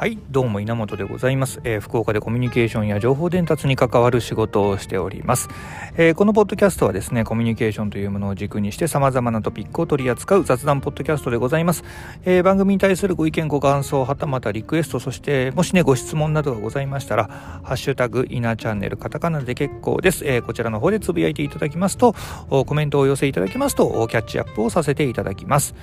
[0.00, 5.50] はいどうも稲本でございます、えー、福岡でコミュニケーションや情報伝達に関わる仕事をしております、
[5.98, 11.84] えー、このポッドキャストはですねコミュニケーションというものを軸にして様々なトピックを取り扱う雑談ポッドキャストでございます、
[12.24, 17.24] えー、番組に対するご意見ご感想はたまたリクエストそしてもしねご質問などがございましたら
[17.62, 22.14] ハッシュタグ稲チャンネルカタカナで結構です、えこちらの方でつぶやいていただきますと
[22.48, 25.74] コメントをお寄せいただきますとキャッチアップをさせていただきます。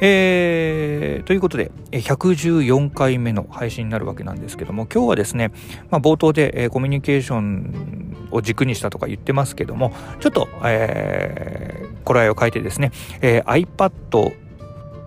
[0.00, 5.50] えー、ということで、114回目の配信になるわけなんですけども、今日はですね、
[5.90, 14.32] まあ、冒頭で、えー、コミュニケーションを軸にしたとか言ってますけども、ちょっと、えー、毛色を変えてですね、えー、iPad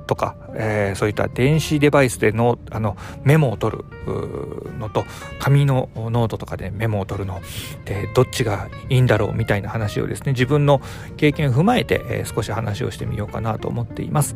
[0.07, 3.85] とか、えー、そういった電子デバイスでのあのメモを取る
[4.79, 5.05] のと
[5.39, 7.41] 紙のノートとかでメモを取るの
[7.85, 10.81] でどっちがいいんだろうみたいな話をですね自分の
[11.17, 14.35] 経験を踏まえて、えー、少し話をしてみようかなと思っています。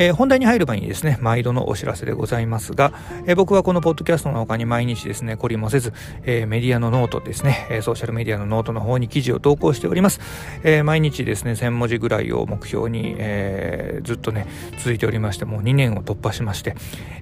[0.00, 2.94] えー、本題に入る前にですね、毎度のお知らせでございますが、
[3.26, 10.20] えー、僕はこのポッドキャストの他に毎日ですね、懲りもせず、えー、メディアのノートですね、えソーシャルメディアのノートの方に記事を投稿しております。
[10.64, 14.46] え毎日ですね、1000文字ぐらいを目標に、えずっとね、
[14.78, 16.76] 続いておりまして、もう2年を突破しまして、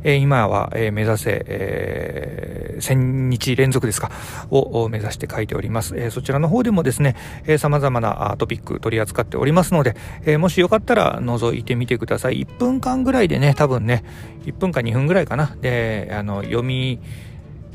[0.04, 2.47] え今は、え目指せ、え
[2.80, 4.10] 千日連続ですか、
[4.50, 5.94] を目指して書いております。
[5.96, 12.42] えそちらの方でもですね、えー、様々なトピック取り扱っておりますので、えもしよかったら覗いてみてください。
[12.42, 14.04] 1分間ぐらいでね、多分ね、
[14.44, 15.56] 1分か2分ぐらいかな。
[15.60, 17.00] で、あの、読み、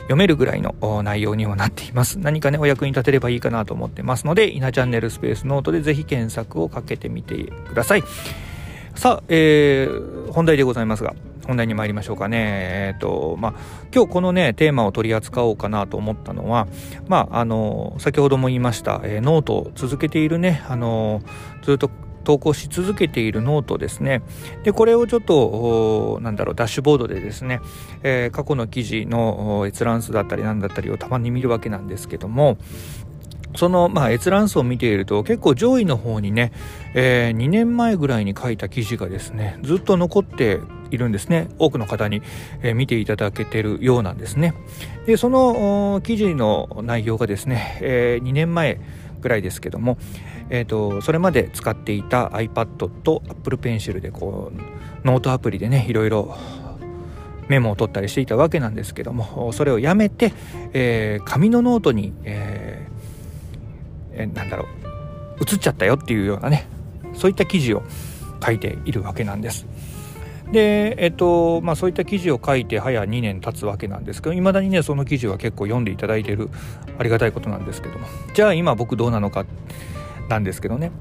[0.04, 2.20] 読めるぐらいの内容にはなっています。
[2.20, 7.36] 何かね、お役に立てればいいかなと思ってますので、稲チャンネルスペースノートでぜひ検索をかけてみて
[7.68, 8.04] ください。
[8.96, 11.14] さあ、えー、本題でございますが、
[11.46, 12.38] 本題に参りましょうかね。
[12.40, 13.54] えっ、ー、と、まあ、
[13.94, 16.68] 今日このね、テーマを取り扱おうかなと思ったのは、
[17.08, 21.22] まあ、あの、先ほども言いました、えー、ノートを続けているね、あの、
[21.64, 21.90] ずっと
[22.24, 24.22] 投稿し続けているノートですね。
[24.64, 27.60] で、これをちょっと、なんだろう、ダッシュボードでですね、
[28.02, 32.58] えー、過去の記事の閲覧数だったりなんだったりをたまに見るわけなんですけども、
[33.56, 36.52] その、まあ、閲覧数を見ていると結構上位の方にね、
[36.94, 40.60] えー、2年前ぐらいに書いた記事がですね、ずっと残って
[40.92, 41.50] いるんですね。
[41.58, 42.22] 多くの方に、
[42.62, 44.54] えー、見ていただけてるようなんですね。
[45.06, 48.80] で、その記事の内容がですね、えー、2年前
[49.22, 49.98] ぐらいですけども、
[50.50, 56.38] えーと、それまで使っていた iPad と Apple Pencil でこうノートアプリでねいろいろ
[57.48, 60.34] メモを取ったりしていたわけなんですけどもそれをやめて、
[60.74, 62.83] えー、紙のノートに、えー
[64.16, 64.68] え、なんだろう。
[65.44, 66.68] 移っちゃったよっていうようなね。
[67.14, 67.84] そういった記事を
[68.44, 69.66] 書いているわけなんです。
[70.52, 76.50] で、えっとまあ、そういった記事を書いて早2年経つわけなんですけどいまだにねその記事は結構読んでいただいてる
[77.00, 78.08] ありがたいことなんですけども。
[78.34, 79.46] じゃあ今僕どうなのか
[80.30, 80.92] なんですけどね。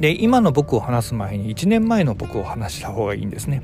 [0.00, 3.62] で今の僕を話す前に1年前の僕を話した方がいいんですね、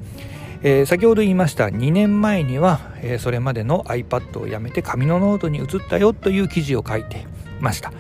[0.63, 7.27] えー、先ほど言いました2年前には、えー、それまでの iPad をやめて紙のノートに移ったよという記事を書いて
[7.61, 7.93] ました。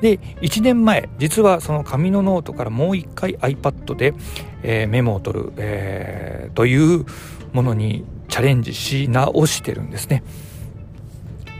[0.00, 4.14] で1年前実はその紙のノートからもう一回 iPad で、
[4.62, 7.06] えー、メモを取る、えー、という
[7.52, 10.22] ものにチャレンジし直してるんですね。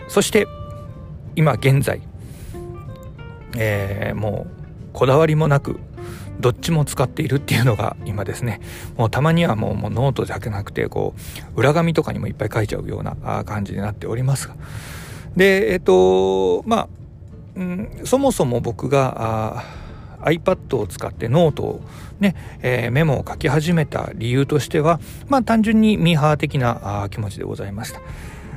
[0.09, 0.47] そして
[1.35, 2.01] 今現在、
[3.57, 5.79] えー、もうこだわりもなく
[6.41, 8.61] どっちも使っているっていうのが今ですね。
[8.97, 11.15] もうたまにはもうもうノートだけなくてこ
[11.57, 14.57] う裏紙とかにもいっぱい書いちゃうような感じになっておりますが。
[15.37, 16.89] でえっ、とまあ、
[17.57, 19.65] うん、そもそも僕が
[20.21, 21.81] iPad を使ってノートを
[22.21, 28.01] ね、えー、メモを書き始めた理由としてはまあ単純にミーハー的な気持ちでございました。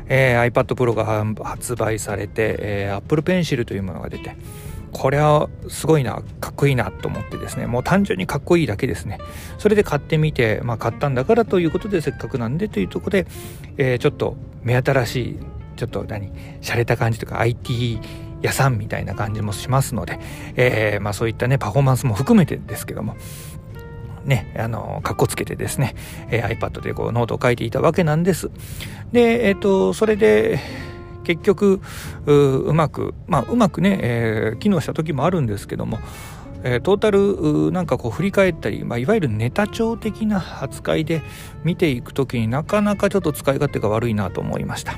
[0.10, 4.36] えー、iPad Pro が発売されて、えー、Apple Pencil というものが出て
[4.92, 9.20] これはすごいなかっこいいなと思ってですねもう単純にかっこいいだけですね
[9.60, 13.28] それで買ってみて、まあ、買ったんだからということでせっかくなんでというとこで、
[13.78, 15.40] えー、ちょっと目新しい
[15.76, 18.00] ちょっと何洒落た感じとか IT
[18.42, 20.20] 屋さんみたいな感じもしますので、
[20.56, 23.16] えー、まあ、そういったねパフォーマンスも含めてですけども
[24.26, 25.96] ね、あの、かっこつけてですね、
[26.30, 28.52] えー、iPad でこうノートを書いていたわけなんです。
[29.12, 30.60] で、えっ、ー、と、それで、
[31.24, 31.80] 結局
[32.26, 36.00] うまくまあうまくね、えー、機能した時もあるんですけども
[36.64, 41.22] えー、トータルなんかこう振り返ったり、まあ、いわゆるネタ帳的な扱いで
[41.64, 44.98] 見ていく時になかなかちょっと使い勝手が悪いなと思いました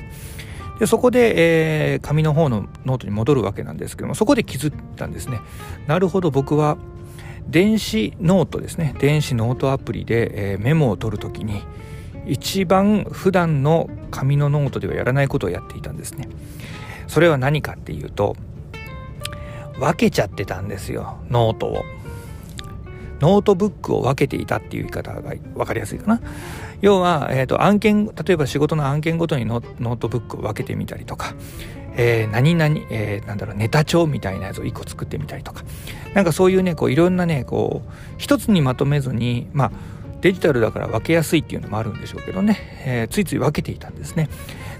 [0.82, 5.40] でそこで、えー、紙の方のノートに戻るわけなんですけどもそこで気づいたんですね。
[5.86, 6.76] なるほど僕は
[7.46, 8.92] 電子ノートですね。
[8.98, 11.62] 電子ノートアプリで、えー、メモを取る時に
[12.26, 16.28] 一番普段の紙のノートではやらないことをやっていたんですね。
[17.06, 18.34] それは何かっていうと
[19.78, 21.84] 分けちゃってたんですよノートを。
[23.20, 26.20] ノートブックを分けていたっていう言い方が分かりやすいかな。
[26.82, 31.34] 要は、えーと、案件例えば仕事の案件ごとにノートブックを分けてみたりとか、
[31.96, 35.64] えー、何々、えー、なんだろうネタ帳みたいなやつを1個作ってみたりとか
[36.12, 39.72] なんかそういうねこういろんなねこう一つにまとめずにまあ
[40.22, 42.56] デジタルだから分けやすいっていうのもあるんでしょうけどね、
[42.86, 44.28] えー、ついつい分けていたんですね。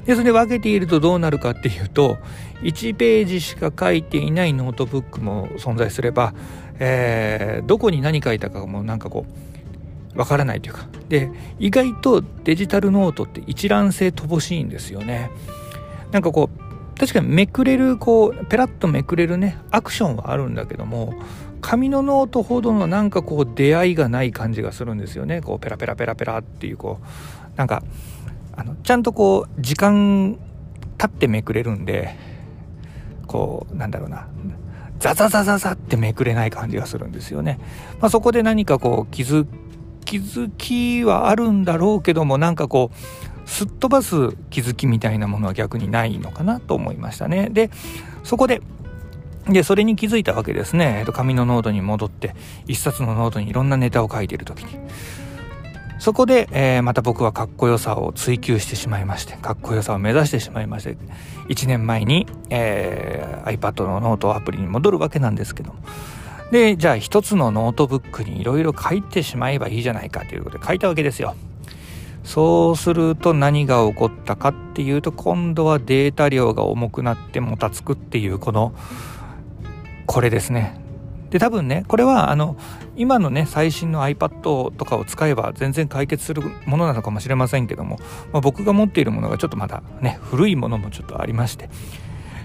[0.05, 2.17] で、それで分けているとどうなるかっていうと、
[2.63, 6.33] 1ページしか書いていないノートブックも存在すれば、
[6.79, 9.33] えー、どこに何書いたかもなんかこう、
[10.15, 10.87] わからないというか。
[11.09, 15.31] で、意外とデジタルノートって一覧性乏しいんですよね。
[16.11, 21.15] なんかこう、確かにめくれる、こう、ペラッとめくれるね、アクションはあるんだけども、
[21.63, 27.83] 紙のノートほどのなんかこう出会いがない感じがするんですよねこうペラペラペラペラっていうこうなんか
[28.55, 30.39] あのちゃんとこう時間
[30.99, 32.17] 経ってめくれるんで
[33.29, 34.27] こうなんだろうな
[34.99, 37.59] ザザザザザってめくれない感じがするんですよね。
[38.01, 39.47] まあ、そこで何かこう気づ
[40.05, 47.49] 気づきはあるんだろうけどもなんかこうすっ飛ばす気づきみたいなものは逆にないのかなと思いましたね。
[47.51, 47.71] で
[48.23, 48.63] そこで
[49.49, 50.99] で、それに気づいたわけですね。
[51.01, 52.35] えっと、紙のノートに戻って、
[52.67, 54.79] 一冊のノートにいろんなネタを書いている時に。
[55.99, 60.97] そこで、えー、また僕はかっこよさを追求してしまいまして、かっこよさを目指してしまいまして、
[61.49, 65.81] 1年前に、えー、iPad のノートアプリに戻るわけなんですけども。
[66.53, 71.35] で、じゃあ一つのノートブックにいろいろ書いてしまえばいいじゃないかということで書いたわけですよ。
[72.25, 78.75] そうすると何が起こったかっていうと、今度はデータ量が重くなってもたつくっていう、この、
[80.05, 80.79] これですね。
[81.31, 82.59] で、多分ね、これはあの、
[82.97, 87.99] 今のね、最新の iPad とかを使えば全然解決するものなのかもしれませんけども、
[88.31, 91.71] まあ、僕が持っているものがちょっとまだね、古いものもちょっとありまして、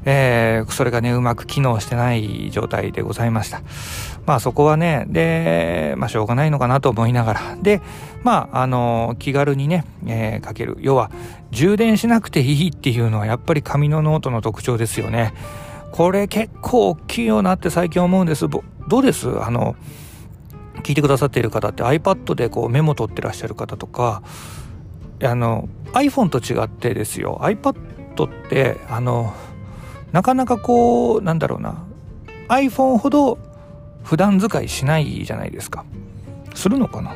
[0.06, 3.62] えー、それがね、うまく機能してない状態でございました。
[4.26, 7.82] まあそこはね、で、まあしょうがないのかなと思いながら、で、
[8.24, 10.78] まあ、あの、気軽にね、えー、かける。
[10.82, 11.12] 要は、
[11.52, 15.34] 充電しなくていいっていうのはやっぱり紙のノートの特徴ですよね。
[15.94, 18.48] これ結構大きいよなって最近思うんです。
[18.50, 18.64] ど
[19.00, 19.30] うです？
[19.42, 19.76] あの、
[20.84, 24.22] 聞いてくださっている方って iPad でこうメモ取ってらっしゃる方とか、
[25.24, 27.40] あの、iPhone と違ってですよ。
[27.42, 27.76] iPad
[28.26, 29.34] って、あの、
[30.18, 31.76] なかなかこう、なんだろうな。
[32.48, 33.38] iPhone ほど
[34.04, 35.86] 普段使いしないじゃないですか。
[36.56, 37.14] するのかな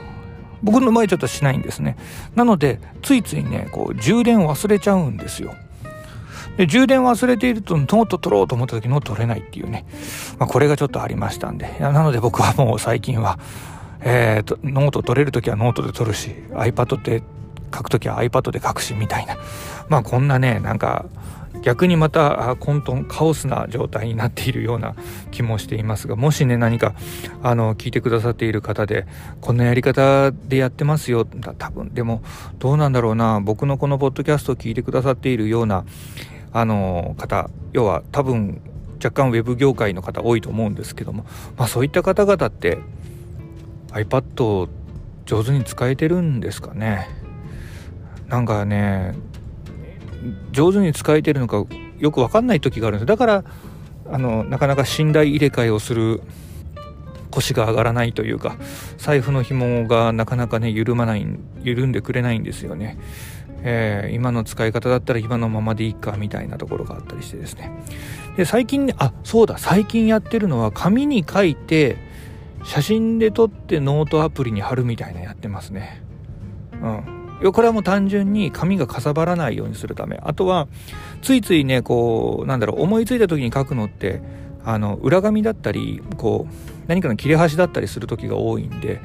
[0.62, 1.98] 僕の場合ちょっとしないんですね。
[2.36, 5.56] なので、ついついね、こう、充電忘れちゃうんですよ。
[6.57, 9.86] で充電忘れているとノート取ろうと思った時ノート取れないっていうね、
[10.38, 13.39] まあ、これがちょっとありましたんでなので僕はもう最近は、
[14.01, 17.24] えーと、ノート取れる時はノートで取るし iPad って
[17.74, 19.38] 書く時は iPad で書くしみたいな
[19.88, 21.06] まあこんなねなんか
[21.62, 24.96] 逆にまた混沌カオスな状態になっているような
[25.31, 26.96] 気もしていますがもしね何か
[27.44, 29.06] あの聞いてくださっている方で
[29.42, 32.24] こんなやり方でやってますよ多分でも
[32.60, 35.86] どうなんだろうな僕のこのポッドキャストを聞いてくださっているような
[36.54, 38.62] あの方要は多分
[39.04, 41.25] 若干ウェブ業界の方多いと思うんですけども、
[41.58, 42.78] まあ、そういった方々って
[43.90, 44.69] iPad を
[45.25, 47.08] 上手に使えてるんですかね。
[48.28, 49.16] なんかね
[50.51, 51.65] 上手に使えてるのか
[52.00, 53.44] よく分かんない時があるんですだから
[54.09, 56.21] あのなかなか信頼入れ替えをする
[57.31, 58.57] 腰が上がらないというか
[58.97, 61.25] 財布の紐がなかなかね緩まない
[61.63, 62.98] 緩んでくれないんですよね。
[63.63, 67.72] えー、今の使い方だったら今のままでいいかみたいなところがあったりしてですね。
[68.36, 71.98] で最近あそうだ最近やってるのは紙に書いて
[72.63, 76.03] 写真で撮ってノートアプリに貼るみたいなやってますね。
[76.81, 77.21] うん。
[77.41, 80.67] これはもう単純に紙がかさばらないようにするためあとは
[81.21, 84.21] ついついねこうなんだろう思いついた時に書くのって
[84.63, 86.53] あの裏紙だったりこう
[86.88, 89.01] 何かの切れ端だったりする時が多いんで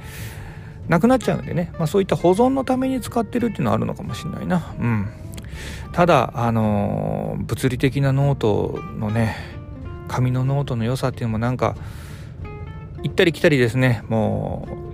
[0.88, 4.74] なくなっちゃうんでね、まあ、そういった保存のために使ってるっていうのはあるのかもしれないな。
[4.78, 5.08] うん。
[5.92, 9.36] ただ、あのー、物理的なノートのね、
[10.08, 11.76] 紙のノートの良さっていうのもなんか、
[13.02, 14.85] 行ったり来たりですね、もう、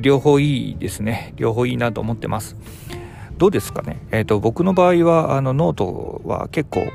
[0.00, 1.32] 両方いいですね。
[1.36, 2.56] 両方いいなと思ってます。
[3.38, 4.00] どうですかね？
[4.12, 6.86] えっ、ー、と、僕の場合は、あの、ノートは結構、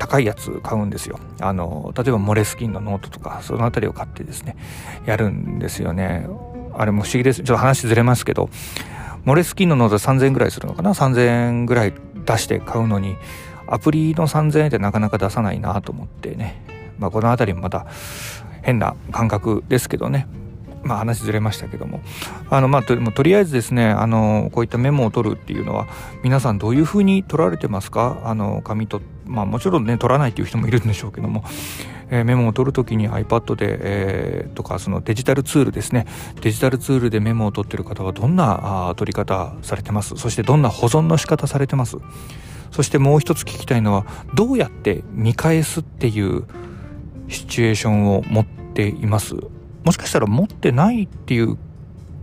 [0.00, 1.20] 高いやつ買うんですよ。
[1.40, 4.56] あの、例えばモレスキンのノートとか、その辺りを買ってですね、
[5.04, 6.26] やるんですよね。
[6.74, 7.42] あれも不思議です。
[7.42, 8.48] ちょっと話ずれますけど、
[9.24, 11.92] モレスキンのノート3000円ぐらいするのかな ?3000 円ぐらい
[12.24, 13.16] 出して買うのに、
[13.66, 16.64] アプリの3000円ってなかなか出さないなと思ってね。
[16.98, 17.86] まあこの辺りもまた
[18.62, 20.26] 変な感覚ですけどね。
[20.82, 22.00] まあ話ずれましたけども。
[22.48, 25.88] あのまあととりあえずですね、あのこういったメモを取るっていうのは
[26.22, 28.20] 皆さんどういうふうに取られてますか？
[28.24, 31.44] あの紙と、まあもちろんね取らないっていう人もいるんでしょうけども、
[32.10, 36.06] えー、メモを取るときに iPad で、えー、とかそのデジタルツールですね。
[36.40, 40.16] デジタルツールでメモを取ってる方はどんなあ取り方されてます？
[40.16, 41.98] そしてどんな保存の仕方されてます？
[42.70, 46.44] そしてもう一つ聞きたいのはどうやって見返すっていう
[47.28, 49.36] シチュエーションを持っています？
[49.84, 51.56] もしかしたら持ってないっていう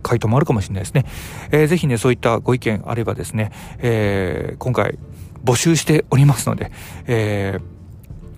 [0.02, 1.04] 回答もあるかもしれないですね。
[1.50, 4.98] えー、ぜひね、そういったご意見あればですね、えー、今回
[5.44, 6.70] 募集しておりますので、
[7.06, 7.58] え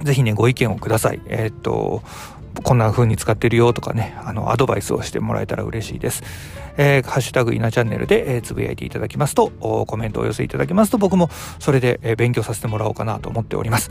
[0.01, 1.21] ー、ぜひね、ご意見をください。
[1.27, 2.03] えー、っと、
[2.63, 6.23] こんな風に使ってるよとかね、あの、アドバイスをしてもらえたら嬉しいです。
[6.77, 13.91] えー、ハッシュタグ稲チャンネルで、えー、つぶやいていただきますと、コメントをお寄せいただきますと、僕もそれで、えー、勉強させてもらおうかなと思っております。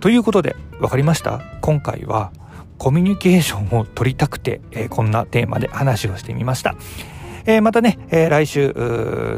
[0.00, 1.40] ということで、わかりました？
[1.60, 2.32] 今回は、
[2.78, 6.74] コミュニケーションを取りたくて、えー、こんなテーマで話をしてみました。
[7.46, 8.74] えー、またね、えー、来週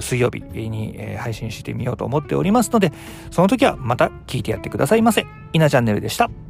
[0.00, 2.92] 水曜日に、えー、配信してみようと思っておりますので、
[3.30, 5.26] その時はまた聞いてやってくださいませ。
[5.52, 6.45] 稲チャンネルでした。